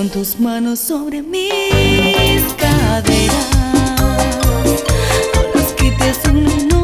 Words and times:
con 0.00 0.08
tus 0.08 0.40
manos 0.40 0.78
sobre 0.78 1.20
mis 1.20 2.42
caderas, 2.56 3.50
no 5.34 5.42
las 5.54 5.72
quites 5.74 6.18
un 6.26 6.42
minuto. 6.42 6.79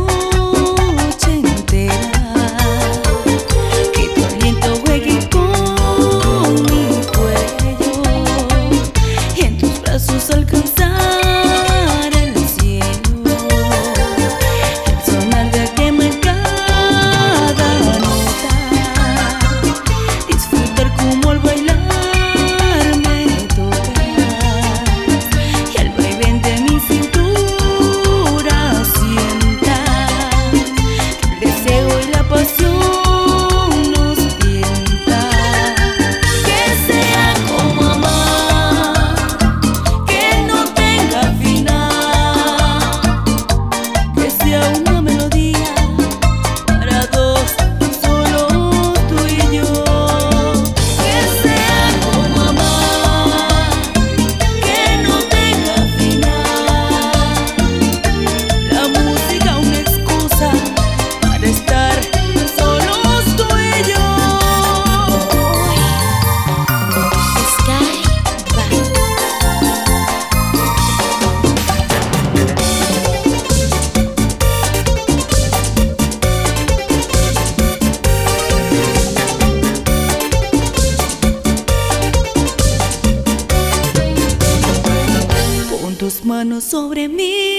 tus 86.07 86.25
manos 86.25 86.63
sobre 86.63 87.09
mis 87.09 87.59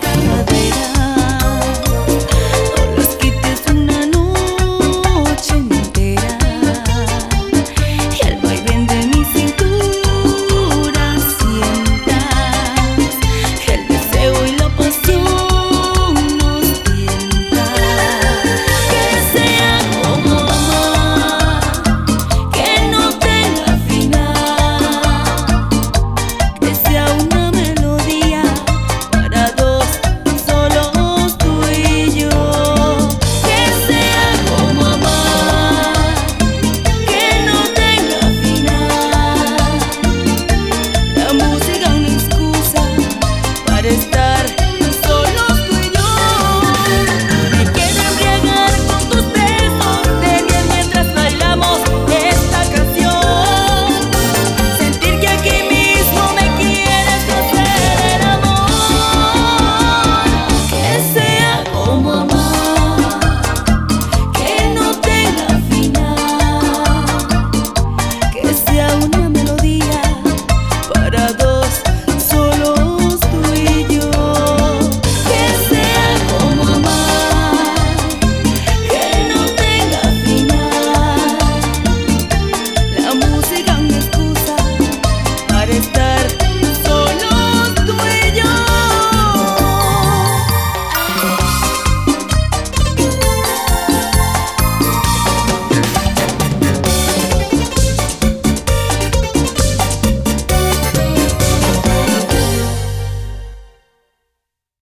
caderas. 0.00 1.19